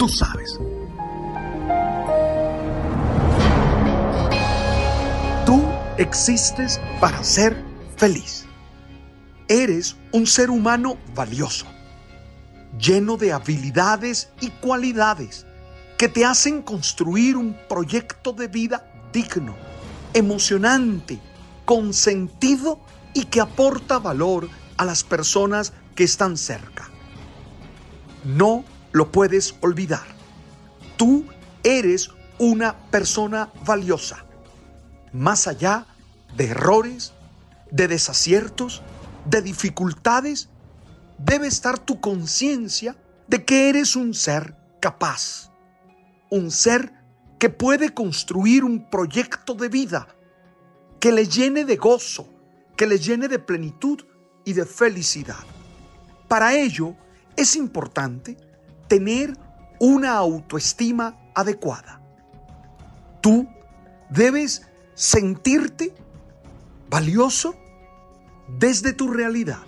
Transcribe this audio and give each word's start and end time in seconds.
Tú 0.00 0.08
sabes. 0.08 0.58
Tú 5.44 5.62
existes 5.98 6.80
para 7.02 7.22
ser 7.22 7.62
feliz. 7.98 8.46
Eres 9.46 9.96
un 10.12 10.26
ser 10.26 10.48
humano 10.48 10.96
valioso, 11.14 11.66
lleno 12.78 13.18
de 13.18 13.34
habilidades 13.34 14.30
y 14.40 14.48
cualidades 14.48 15.44
que 15.98 16.08
te 16.08 16.24
hacen 16.24 16.62
construir 16.62 17.36
un 17.36 17.54
proyecto 17.68 18.32
de 18.32 18.48
vida 18.48 18.90
digno, 19.12 19.54
emocionante, 20.14 21.20
con 21.66 21.92
sentido 21.92 22.80
y 23.12 23.24
que 23.26 23.42
aporta 23.42 23.98
valor 23.98 24.48
a 24.78 24.86
las 24.86 25.04
personas 25.04 25.74
que 25.94 26.04
están 26.04 26.38
cerca. 26.38 26.88
No 28.24 28.64
lo 28.92 29.10
puedes 29.12 29.54
olvidar. 29.60 30.04
Tú 30.96 31.24
eres 31.62 32.10
una 32.38 32.76
persona 32.90 33.50
valiosa, 33.64 34.24
más 35.12 35.46
allá 35.46 35.86
de 36.36 36.46
errores, 36.46 37.12
de 37.70 37.88
desaciertos, 37.88 38.82
de 39.24 39.42
dificultades, 39.42 40.48
debe 41.18 41.46
estar 41.46 41.78
tu 41.78 42.00
conciencia 42.00 42.96
de 43.28 43.44
que 43.44 43.68
eres 43.68 43.96
un 43.96 44.14
ser 44.14 44.56
capaz, 44.80 45.50
un 46.30 46.50
ser 46.50 46.92
que 47.38 47.50
puede 47.50 47.92
construir 47.92 48.64
un 48.64 48.90
proyecto 48.90 49.54
de 49.54 49.68
vida 49.68 50.08
que 50.98 51.12
le 51.12 51.26
llene 51.26 51.64
de 51.64 51.76
gozo, 51.76 52.28
que 52.76 52.86
le 52.86 52.98
llene 52.98 53.28
de 53.28 53.38
plenitud 53.38 54.04
y 54.44 54.52
de 54.52 54.66
felicidad. 54.66 55.44
Para 56.28 56.54
ello 56.54 56.94
es 57.36 57.56
importante 57.56 58.36
tener 58.90 59.38
una 59.78 60.14
autoestima 60.14 61.16
adecuada. 61.32 62.02
Tú 63.20 63.48
debes 64.10 64.66
sentirte 64.94 65.94
valioso 66.88 67.54
desde 68.58 68.92
tu 68.92 69.06
realidad. 69.06 69.62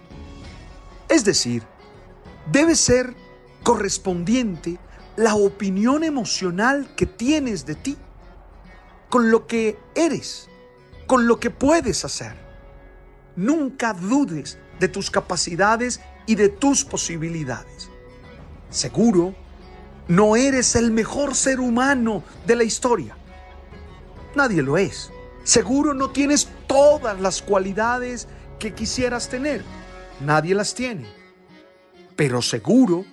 Es 1.09 1.25
decir, 1.25 1.63
debe 2.51 2.75
ser 2.75 3.15
correspondiente 3.63 4.81
la 5.15 5.37
opinión 5.37 6.03
emocional 6.03 6.93
que 6.97 7.07
tienes 7.07 7.65
de 7.65 7.77
ti 7.77 7.97
con 9.09 9.31
lo 9.31 9.47
que 9.47 9.79
eres, 9.95 10.49
con 11.07 11.29
lo 11.29 11.39
que 11.39 11.51
puedes 11.51 12.05
hacer. 12.05 12.35
Nunca 13.37 13.93
dudes 13.93 14.59
de 14.81 14.89
tus 14.89 15.13
capacidades 15.13 16.01
y 16.27 16.35
de 16.35 16.49
tus 16.49 16.85
posibilidades. 16.85 17.92
Seguro, 18.73 19.35
no 20.09 20.35
eres 20.35 20.75
el 20.77 20.91
mejor 20.91 21.35
ser 21.35 21.61
humano 21.61 22.25
de 22.47 22.57
la 22.57 22.65
historia. 22.65 23.17
Nadie 24.35 24.63
lo 24.63 24.79
es. 24.79 25.13
Seguro 25.45 25.93
no 25.93 26.11
tienes 26.11 26.49
todas 26.67 27.21
las 27.21 27.43
cualidades 27.43 28.29
que 28.59 28.75
quisieras 28.75 29.29
tener. 29.29 29.63
Nadie 30.21 30.55
las 30.55 30.75
tiene. 30.75 31.07
Pero 32.17 32.41
seguro 32.41 33.05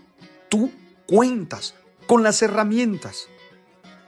tú 0.48 0.72
cuentas 1.06 1.76
con 2.08 2.24
las 2.24 2.42
herramientas 2.42 3.28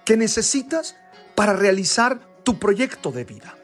que 0.06 0.16
necesitas 0.16 0.96
para 1.36 1.54
realizar 1.54 2.20
tu 2.44 2.60
proyecto 2.60 3.12
de 3.12 3.26
vida. 3.26 3.58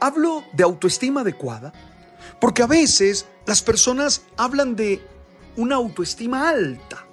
Hablo 0.00 0.42
de 0.52 0.64
autoestima 0.64 1.20
adecuada 1.20 1.72
porque 2.40 2.62
a 2.62 2.66
veces 2.66 3.26
las 3.46 3.62
personas 3.62 4.22
hablan 4.36 4.74
de 4.74 5.00
una 5.58 5.74
autoestima 5.74 6.48
alta. 6.48 7.04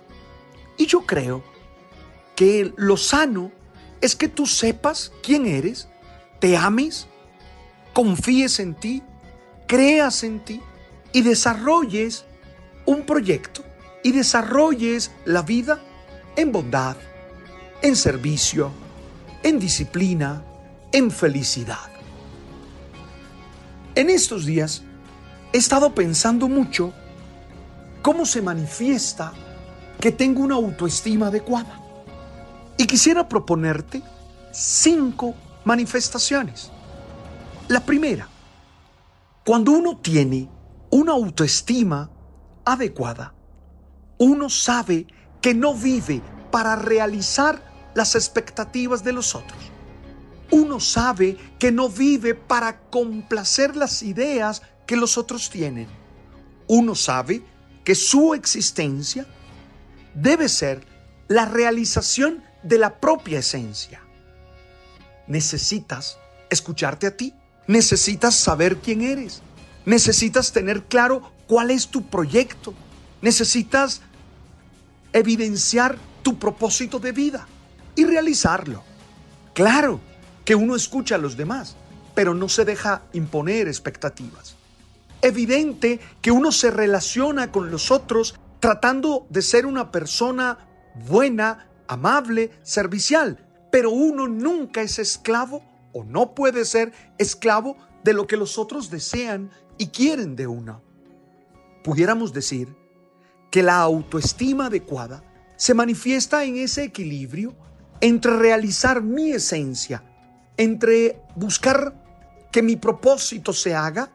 Y 0.78 0.85
yo 0.85 1.06
creo 1.06 1.44
que 2.35 2.73
lo 2.78 2.95
sano 2.95 3.51
es 4.01 4.16
que 4.16 4.28
tú 4.28 4.45
sepas 4.45 5.11
quién 5.23 5.47
eres, 5.47 5.89
te 6.39 6.55
ames, 6.55 7.07
confíes 7.94 8.59
en 8.59 8.75
ti, 8.75 9.01
creas 9.67 10.23
en 10.23 10.45
ti 10.45 10.61
y 11.11 11.22
desarrolles 11.23 12.25
un 12.85 13.03
proyecto 13.05 13.63
y 14.03 14.11
desarrolles 14.11 15.11
la 15.25 15.41
vida 15.41 15.81
en 16.35 16.51
bondad, 16.51 16.97
en 17.81 17.95
servicio, 17.95 18.72
en 19.41 19.57
disciplina, 19.57 20.44
en 20.91 21.09
felicidad. 21.09 21.89
En 23.95 24.11
estos 24.11 24.45
días 24.45 24.84
he 25.51 25.57
estado 25.57 25.95
pensando 25.95 26.47
mucho 26.47 26.94
cómo 28.05 28.23
se 28.27 28.39
manifiesta 28.39 29.33
que 29.99 30.11
tengo 30.11 30.43
una 30.43 30.53
autoestima 30.53 31.25
adecuada. 31.29 31.81
Y 32.77 32.85
quisiera 32.85 33.27
proponerte 33.27 34.03
cinco 34.51 35.33
manifestaciones. 35.63 36.69
La 37.67 37.83
primera, 37.83 38.29
cuando 39.43 39.71
uno 39.71 39.97
tiene 39.97 40.47
una 40.91 41.13
autoestima 41.13 42.11
adecuada, 42.63 43.33
uno 44.19 44.51
sabe 44.51 45.07
que 45.41 45.55
no 45.55 45.73
vive 45.73 46.22
para 46.51 46.75
realizar 46.75 47.59
las 47.95 48.13
expectativas 48.13 49.03
de 49.03 49.13
los 49.13 49.33
otros. 49.33 49.72
Uno 50.51 50.79
sabe 50.79 51.37
que 51.57 51.72
no 51.72 51.89
vive 51.89 52.35
para 52.35 52.81
complacer 52.91 53.75
las 53.75 54.03
ideas 54.03 54.61
que 54.85 54.95
los 54.95 55.17
otros 55.17 55.49
tienen. 55.49 55.87
Uno 56.67 56.93
sabe 56.93 57.54
que 57.85 57.96
su 57.96 58.34
existencia 58.34 59.25
debe 60.16 60.50
ser 60.50 60.84
la 61.28 61.46
realización 61.46 62.44
de 62.63 62.79
la 62.79 63.00
propia 63.00 63.40
esencia. 63.40 64.01
Necesitas 65.28 66.18
escucharte 66.50 67.07
a 67.07 67.16
ti, 67.16 67.34
necesitas 67.68 68.35
saber 68.35 68.78
quién 68.78 69.01
eres, 69.01 69.41
necesitas 69.85 70.51
tener 70.51 70.84
claro 70.84 71.31
cuál 71.47 71.72
es 71.72 71.88
tu 71.88 72.07
proyecto, 72.07 72.73
necesitas 73.22 74.02
evidenciar 75.13 75.97
tu 76.23 76.40
propósito 76.40 77.00
de 77.00 77.12
vida 77.12 77.47
y 77.96 78.03
realizarlo. 78.03 78.84
Claro 79.53 80.02
que 80.44 80.56
uno 80.56 80.75
escucha 80.75 81.16
a 81.16 81.19
los 81.19 81.38
demás, 81.38 81.75
pero 82.16 82.34
no 82.34 82.50
se 82.50 82.66
deja 82.66 83.03
imponer 83.13 83.67
expectativas 83.67 84.56
evidente 85.25 86.00
que 86.22 86.31
uno 86.31 86.52
se 86.52 86.72
relaciona 86.72 87.52
con 87.52 87.72
los 87.72 87.91
otros 87.91 88.36
tratando 88.59 89.28
de 89.30 89.41
ser 89.41 89.66
una 89.66 89.91
persona 89.91 90.58
buena, 91.08 91.69
amable, 91.88 92.52
servicial, 92.63 93.46
pero 93.72 93.91
uno 93.91 94.28
nunca 94.28 94.81
es 94.81 95.00
esclavo 95.00 95.64
o 95.94 96.03
no 96.03 96.34
puede 96.34 96.66
ser 96.66 96.94
esclavo 97.18 97.78
de 98.03 98.14
lo 98.14 98.28
que 98.28 98.38
los 98.38 98.58
otros 98.58 98.90
desean 98.90 99.52
y 99.78 99.88
quieren 99.88 100.35
de 100.35 100.47
uno. 100.47 100.81
Pudiéramos 101.84 102.34
decir 102.34 102.75
que 103.52 103.64
la 103.64 103.80
autoestima 103.80 104.68
adecuada 104.68 105.24
se 105.58 105.74
manifiesta 105.74 106.44
en 106.44 106.58
ese 106.58 106.84
equilibrio 106.84 107.55
entre 108.02 108.38
realizar 108.38 109.02
mi 109.02 109.32
esencia, 109.32 110.03
entre 110.58 111.22
buscar 111.35 111.94
que 112.52 112.61
mi 112.61 112.76
propósito 112.76 113.53
se 113.53 113.73
haga 113.76 114.11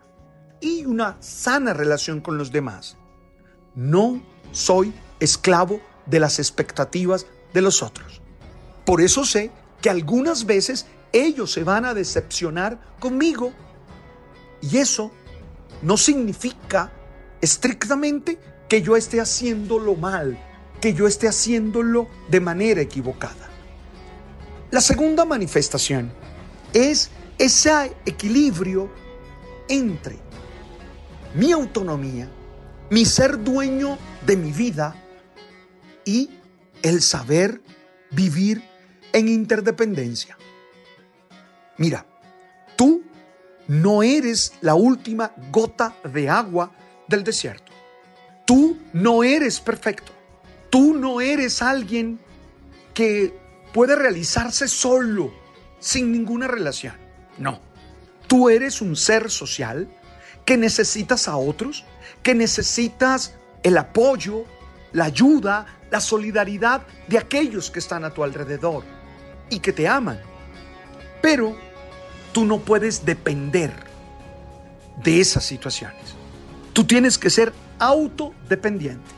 y 0.60 0.84
una 0.84 1.16
sana 1.20 1.72
relación 1.72 2.20
con 2.20 2.38
los 2.38 2.52
demás. 2.52 2.96
No 3.74 4.22
soy 4.52 4.92
esclavo 5.20 5.80
de 6.06 6.20
las 6.20 6.38
expectativas 6.38 7.26
de 7.52 7.62
los 7.62 7.82
otros. 7.82 8.20
Por 8.84 9.00
eso 9.00 9.24
sé 9.24 9.50
que 9.80 9.90
algunas 9.90 10.46
veces 10.46 10.86
ellos 11.12 11.52
se 11.52 11.64
van 11.64 11.84
a 11.84 11.94
decepcionar 11.94 12.80
conmigo. 12.98 13.52
Y 14.60 14.78
eso 14.78 15.10
no 15.82 15.96
significa 15.96 16.92
estrictamente 17.40 18.38
que 18.68 18.82
yo 18.82 18.96
esté 18.96 19.20
haciéndolo 19.20 19.96
mal, 19.96 20.38
que 20.80 20.92
yo 20.94 21.06
esté 21.06 21.28
haciéndolo 21.28 22.08
de 22.30 22.40
manera 22.40 22.80
equivocada. 22.80 23.48
La 24.70 24.80
segunda 24.80 25.24
manifestación 25.24 26.12
es 26.72 27.10
ese 27.38 27.96
equilibrio 28.04 28.90
entre 29.68 30.18
mi 31.34 31.52
autonomía, 31.52 32.28
mi 32.90 33.04
ser 33.04 33.42
dueño 33.42 33.98
de 34.26 34.36
mi 34.36 34.52
vida 34.52 34.94
y 36.04 36.30
el 36.82 37.02
saber 37.02 37.60
vivir 38.10 38.62
en 39.12 39.28
interdependencia. 39.28 40.36
Mira, 41.76 42.04
tú 42.76 43.02
no 43.68 44.02
eres 44.02 44.54
la 44.60 44.74
última 44.74 45.32
gota 45.50 45.96
de 46.04 46.28
agua 46.28 46.72
del 47.06 47.24
desierto. 47.24 47.72
Tú 48.44 48.78
no 48.92 49.22
eres 49.22 49.60
perfecto. 49.60 50.12
Tú 50.70 50.94
no 50.94 51.20
eres 51.20 51.62
alguien 51.62 52.18
que 52.94 53.34
puede 53.72 53.94
realizarse 53.96 54.68
solo, 54.68 55.32
sin 55.78 56.12
ninguna 56.12 56.48
relación. 56.48 56.94
No. 57.38 57.60
Tú 58.26 58.48
eres 58.48 58.80
un 58.80 58.96
ser 58.96 59.30
social 59.30 59.88
que 60.44 60.56
necesitas 60.56 61.28
a 61.28 61.36
otros, 61.36 61.84
que 62.22 62.34
necesitas 62.34 63.34
el 63.62 63.78
apoyo, 63.78 64.44
la 64.92 65.04
ayuda, 65.04 65.66
la 65.90 66.00
solidaridad 66.00 66.82
de 67.08 67.18
aquellos 67.18 67.70
que 67.70 67.78
están 67.78 68.04
a 68.04 68.10
tu 68.10 68.22
alrededor 68.22 68.84
y 69.48 69.60
que 69.60 69.72
te 69.72 69.88
aman. 69.88 70.20
Pero 71.20 71.56
tú 72.32 72.44
no 72.44 72.58
puedes 72.58 73.04
depender 73.04 73.72
de 75.02 75.20
esas 75.20 75.44
situaciones. 75.44 76.14
Tú 76.72 76.84
tienes 76.84 77.18
que 77.18 77.30
ser 77.30 77.52
autodependiente. 77.78 79.10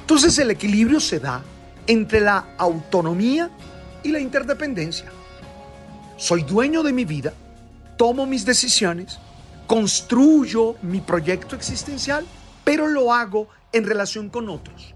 Entonces 0.00 0.38
el 0.38 0.50
equilibrio 0.50 1.00
se 1.00 1.20
da 1.20 1.42
entre 1.86 2.20
la 2.20 2.54
autonomía 2.58 3.50
y 4.02 4.10
la 4.10 4.20
interdependencia. 4.20 5.06
Soy 6.16 6.42
dueño 6.42 6.82
de 6.82 6.92
mi 6.92 7.04
vida, 7.04 7.32
tomo 7.96 8.24
mis 8.24 8.44
decisiones, 8.44 9.18
construyo 9.66 10.76
mi 10.82 11.00
proyecto 11.00 11.56
existencial, 11.56 12.26
pero 12.64 12.86
lo 12.86 13.12
hago 13.12 13.48
en 13.72 13.84
relación 13.84 14.30
con 14.30 14.48
otros. 14.48 14.94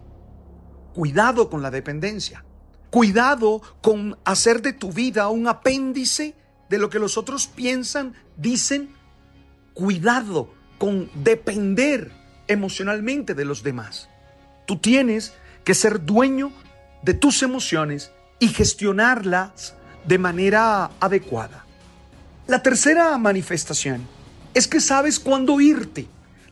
Cuidado 0.95 1.51
con 1.51 1.63
la 1.63 1.71
dependencia. 1.71 2.45
Cuidado 2.91 3.63
con 3.81 4.19
hacer 4.25 4.63
de 4.63 4.73
tu 4.73 4.93
vida 4.93 5.29
un 5.29 5.47
apéndice 5.47 6.35
de 6.69 6.79
lo 6.79 6.91
que 6.91 6.99
los 6.99 7.17
otros 7.17 7.47
piensan, 7.47 8.15
dicen. 8.37 8.95
Cuidado 9.75 10.53
con 10.79 11.11
depender 11.23 12.13
emocionalmente 12.49 13.35
de 13.35 13.45
los 13.45 13.63
demás. 13.63 14.09
Tú 14.67 14.79
tienes 14.79 15.35
que 15.65 15.75
ser 15.75 16.05
dueño 16.05 16.53
de 17.03 17.15
tus 17.15 17.43
emociones 17.43 18.13
y 18.39 18.49
gestionarlas 18.49 19.75
de 20.07 20.19
manera 20.19 20.91
adecuada. 20.99 21.65
La 22.47 22.63
tercera 22.63 23.17
manifestación 23.19 24.20
es 24.55 24.67
que 24.67 24.81
sabes 24.81 25.19
cuándo 25.19 25.61
irte 25.61 26.07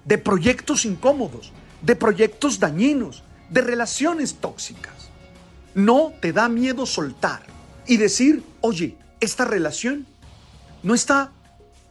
de 0.04 0.18
proyectos 0.18 0.84
incómodos, 0.84 1.52
de 1.82 1.96
proyectos 1.96 2.60
dañinos, 2.60 3.24
de 3.50 3.60
relaciones 3.60 4.36
tóxicas. 4.36 5.10
No 5.74 6.12
te 6.20 6.32
da 6.32 6.48
miedo 6.48 6.86
soltar 6.86 7.42
y 7.86 7.96
decir, 7.96 8.42
oye, 8.60 8.96
esta 9.20 9.44
relación 9.44 10.06
no 10.82 10.94
está 10.94 11.32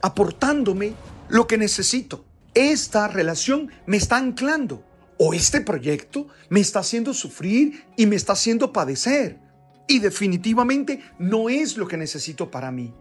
aportándome 0.02 0.94
lo 1.28 1.46
que 1.46 1.58
necesito. 1.58 2.24
Esta 2.54 3.08
relación 3.08 3.70
me 3.86 3.96
está 3.96 4.16
anclando 4.16 4.82
o 5.18 5.34
este 5.34 5.60
proyecto 5.60 6.28
me 6.48 6.60
está 6.60 6.80
haciendo 6.80 7.12
sufrir 7.12 7.84
y 7.96 8.06
me 8.06 8.16
está 8.16 8.32
haciendo 8.32 8.72
padecer. 8.72 9.38
Y 9.86 10.00
definitivamente 10.00 11.02
no 11.18 11.48
es 11.48 11.76
lo 11.76 11.88
que 11.88 11.96
necesito 11.96 12.50
para 12.50 12.70
mí. 12.70 12.92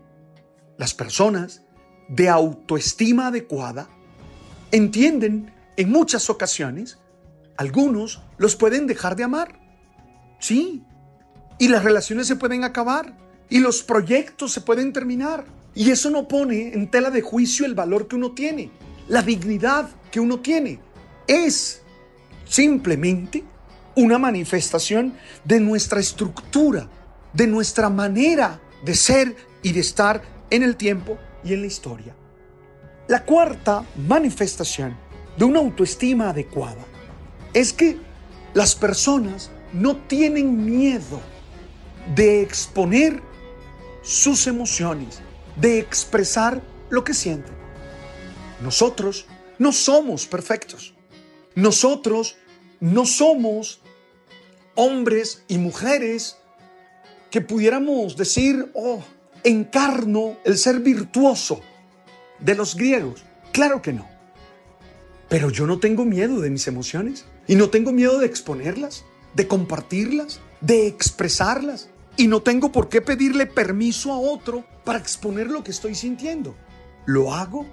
Las 0.78 0.94
personas 0.94 1.62
de 2.08 2.30
autoestima 2.30 3.28
adecuada 3.28 3.90
entienden 4.72 5.54
en 5.76 5.92
muchas 5.92 6.30
ocasiones, 6.30 6.98
algunos 7.58 8.22
los 8.38 8.56
pueden 8.56 8.88
dejar 8.88 9.16
de 9.16 9.24
amar. 9.24 9.60
Sí. 10.40 10.84
Y 11.60 11.68
las 11.68 11.84
relaciones 11.84 12.28
se 12.28 12.36
pueden 12.36 12.64
acabar. 12.64 13.18
Y 13.50 13.60
los 13.60 13.84
proyectos 13.84 14.52
se 14.52 14.62
pueden 14.62 14.94
terminar. 14.94 15.46
Y 15.74 15.92
eso 15.92 16.10
no 16.10 16.28
pone 16.28 16.74
en 16.74 16.90
tela 16.90 17.12
de 17.12 17.22
juicio 17.22 17.66
el 17.66 17.76
valor 17.76 18.08
que 18.08 18.16
uno 18.16 18.32
tiene, 18.32 18.72
la 19.08 19.22
dignidad 19.22 19.90
que 20.12 20.20
uno 20.20 20.40
tiene. 20.40 20.80
Es 21.28 21.82
simplemente 22.46 23.44
una 23.96 24.18
manifestación 24.18 25.14
de 25.44 25.60
nuestra 25.60 26.00
estructura, 26.00 26.90
de 27.34 27.48
nuestra 27.48 27.90
manera 27.90 28.60
de 28.84 28.96
ser 28.96 29.36
y 29.62 29.72
de 29.72 29.82
estar 29.82 30.22
en 30.50 30.64
el 30.64 30.76
tiempo 30.76 31.18
y 31.44 31.54
en 31.54 31.62
la 31.62 31.68
historia. 31.68 32.16
La 33.08 33.24
cuarta 33.24 33.86
manifestación 33.96 34.98
de 35.38 35.46
una 35.46 35.60
autoestima 35.60 36.30
adecuada 36.30 36.86
es 37.54 37.72
que 37.72 37.98
las 38.54 38.76
personas 38.76 39.52
no 39.74 39.96
tienen 39.96 40.66
miedo 40.66 41.22
de 42.16 42.42
exponer 42.42 43.22
sus 44.02 44.48
emociones, 44.48 45.22
de 45.56 45.80
expresar 45.80 46.62
lo 46.90 47.04
que 47.04 47.14
sienten. 47.14 47.56
Nosotros 48.62 49.26
no 49.60 49.72
somos 49.72 50.26
perfectos. 50.26 50.94
Nosotros 51.56 52.38
no 52.80 53.06
somos 53.06 53.82
hombres 54.76 55.44
y 55.48 55.58
mujeres 55.58 56.38
que 57.32 57.42
pudiéramos 57.42 58.16
decir, 58.16 58.72
oh, 58.74 59.04
encarno 59.48 60.36
el 60.44 60.58
ser 60.58 60.82
virtuoso 60.82 61.62
de 62.40 62.56
los 62.56 62.76
griegos. 62.76 63.24
Claro 63.54 63.82
que 63.82 63.94
no. 63.94 64.06
Pero 65.30 65.50
yo 65.50 65.66
no 65.66 65.80
tengo 65.80 66.04
miedo 66.04 66.42
de 66.42 66.50
mis 66.50 66.68
emociones 66.68 67.26
y 67.48 67.56
no 67.56 67.70
tengo 67.70 67.94
miedo 67.94 68.20
de 68.20 68.26
exponerlas, 68.26 69.06
de 69.34 69.48
compartirlas, 69.48 70.42
de 70.60 70.88
expresarlas. 70.88 71.90
Y 72.18 72.28
no 72.28 72.42
tengo 72.42 72.72
por 72.72 72.90
qué 72.90 73.02
pedirle 73.02 73.46
permiso 73.46 74.12
a 74.12 74.20
otro 74.20 74.66
para 74.84 75.00
exponer 75.00 75.48
lo 75.48 75.64
que 75.64 75.72
estoy 75.72 75.96
sintiendo. 75.96 76.56
Lo 77.06 77.34
hago 77.34 77.66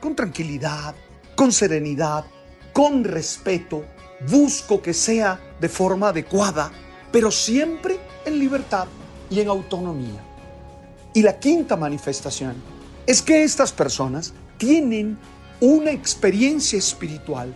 con 0.00 0.16
tranquilidad, 0.16 0.94
con 1.36 1.52
serenidad, 1.52 2.24
con 2.72 3.04
respeto. 3.04 3.84
Busco 4.30 4.80
que 4.80 4.94
sea 4.94 5.40
de 5.60 5.68
forma 5.68 6.08
adecuada, 6.08 6.72
pero 7.12 7.30
siempre 7.30 7.98
en 8.24 8.38
libertad 8.38 8.86
y 9.28 9.40
en 9.40 9.48
autonomía. 9.48 10.27
Y 11.18 11.22
la 11.22 11.40
quinta 11.40 11.76
manifestación 11.76 12.54
es 13.04 13.22
que 13.22 13.42
estas 13.42 13.72
personas 13.72 14.34
tienen 14.56 15.18
una 15.60 15.90
experiencia 15.90 16.78
espiritual 16.78 17.52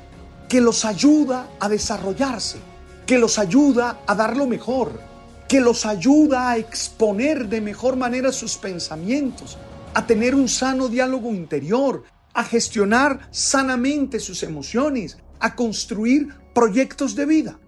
que 0.49 0.61
los 0.61 0.85
ayuda 0.85 1.49
a 1.61 1.69
desarrollarse, 1.69 2.59
que 3.06 3.19
los 3.19 3.38
ayuda 3.38 4.00
a 4.05 4.17
dar 4.17 4.37
lo 4.37 4.49
mejor, 4.49 5.00
que 5.49 5.61
los 5.61 5.87
ayuda 5.87 6.50
a 6.50 6.56
exponer 6.56 7.48
de 7.48 7.60
mejor 7.60 7.94
manera 7.94 8.32
sus 8.32 8.56
pensamientos, 8.56 9.56
a 9.94 10.08
tener 10.08 10.34
un 10.34 10.48
sano 10.48 10.89
diálogo 10.89 11.31
interior, 11.31 12.03
a 12.34 12.43
gestionar 12.43 13.29
sanamente 13.31 14.19
sus 14.19 14.43
emociones, 14.43 15.19
a 15.39 15.55
construir 15.55 16.34
proyectos 16.53 17.15
de 17.15 17.27
vida. 17.27 17.60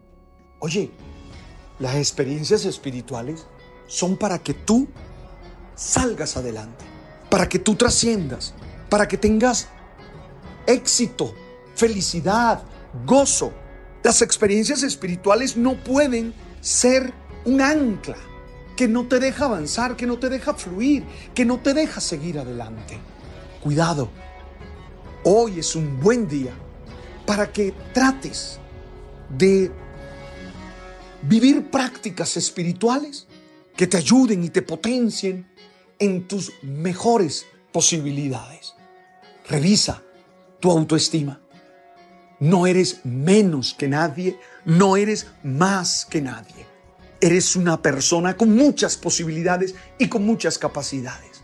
Oye, 0.58 0.90
las 1.78 1.94
experiencias 1.94 2.64
espirituales 2.64 3.46
son 3.86 4.16
para 4.16 4.40
que 4.40 4.54
tú 4.54 4.88
salgas 5.74 6.36
adelante, 6.36 6.84
para 7.30 7.48
que 7.48 7.58
tú 7.58 7.74
trasciendas, 7.74 8.54
para 8.88 9.08
que 9.08 9.16
tengas 9.16 9.68
éxito, 10.66 11.34
felicidad, 11.74 12.62
gozo. 13.04 13.52
Las 14.02 14.22
experiencias 14.22 14.82
espirituales 14.82 15.56
no 15.56 15.82
pueden 15.82 16.34
ser 16.60 17.12
un 17.44 17.60
ancla 17.60 18.16
que 18.76 18.88
no 18.88 19.06
te 19.06 19.18
deja 19.18 19.46
avanzar, 19.46 19.96
que 19.96 20.06
no 20.06 20.18
te 20.18 20.28
deja 20.28 20.54
fluir, 20.54 21.04
que 21.34 21.44
no 21.44 21.58
te 21.60 21.74
deja 21.74 22.00
seguir 22.00 22.38
adelante. 22.38 22.98
Cuidado, 23.62 24.10
hoy 25.24 25.60
es 25.60 25.76
un 25.76 26.00
buen 26.00 26.28
día 26.28 26.52
para 27.26 27.50
que 27.50 27.72
trates 27.92 28.58
de 29.28 29.70
vivir 31.22 31.70
prácticas 31.70 32.36
espirituales 32.36 33.26
que 33.76 33.86
te 33.86 33.96
ayuden 33.96 34.44
y 34.44 34.50
te 34.50 34.62
potencien 34.62 35.46
en 36.04 36.28
tus 36.28 36.52
mejores 36.62 37.46
posibilidades. 37.72 38.74
Revisa 39.48 40.02
tu 40.60 40.70
autoestima. 40.70 41.40
No 42.40 42.66
eres 42.66 43.00
menos 43.04 43.74
que 43.74 43.88
nadie, 43.88 44.38
no 44.64 44.96
eres 44.96 45.28
más 45.42 46.04
que 46.04 46.20
nadie. 46.20 46.66
Eres 47.20 47.56
una 47.56 47.80
persona 47.80 48.36
con 48.36 48.54
muchas 48.54 48.96
posibilidades 48.96 49.74
y 49.98 50.08
con 50.08 50.26
muchas 50.26 50.58
capacidades. 50.58 51.42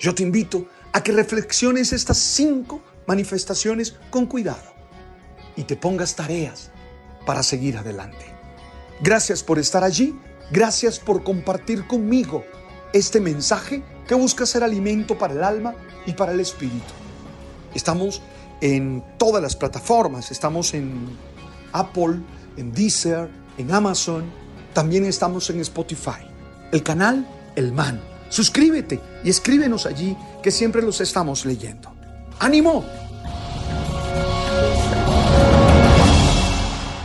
Yo 0.00 0.14
te 0.14 0.22
invito 0.22 0.66
a 0.92 1.02
que 1.02 1.12
reflexiones 1.12 1.92
estas 1.92 2.18
cinco 2.18 2.82
manifestaciones 3.06 3.96
con 4.10 4.26
cuidado 4.26 4.72
y 5.54 5.64
te 5.64 5.76
pongas 5.76 6.16
tareas 6.16 6.70
para 7.26 7.42
seguir 7.42 7.76
adelante. 7.76 8.24
Gracias 9.02 9.42
por 9.42 9.58
estar 9.58 9.84
allí, 9.84 10.18
gracias 10.50 10.98
por 10.98 11.22
compartir 11.24 11.86
conmigo 11.86 12.44
este 12.92 13.20
mensaje 13.20 13.82
que 14.06 14.14
busca 14.14 14.46
ser 14.46 14.62
alimento 14.62 15.16
para 15.18 15.34
el 15.34 15.44
alma 15.44 15.74
y 16.06 16.12
para 16.12 16.32
el 16.32 16.40
espíritu. 16.40 16.92
Estamos 17.74 18.22
en 18.60 19.02
todas 19.18 19.42
las 19.42 19.56
plataformas, 19.56 20.30
estamos 20.30 20.74
en 20.74 21.16
Apple, 21.72 22.20
en 22.56 22.72
Deezer, 22.72 23.28
en 23.58 23.72
Amazon, 23.72 24.24
también 24.72 25.04
estamos 25.04 25.48
en 25.50 25.60
Spotify. 25.60 26.26
El 26.70 26.82
canal 26.82 27.26
El 27.56 27.72
Man. 27.72 28.00
Suscríbete 28.28 29.00
y 29.24 29.30
escríbenos 29.30 29.84
allí 29.84 30.16
que 30.42 30.50
siempre 30.50 30.80
los 30.80 31.00
estamos 31.00 31.44
leyendo. 31.44 31.92
¡Ánimo! 32.38 32.84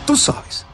Tú 0.06 0.15
sabes. 0.15 0.65